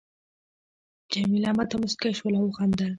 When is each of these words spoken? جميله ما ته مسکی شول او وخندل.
جميله 1.11 1.49
ما 1.57 1.63
ته 1.69 1.75
مسکی 1.81 2.11
شول 2.17 2.33
او 2.37 2.45
وخندل. 2.47 2.89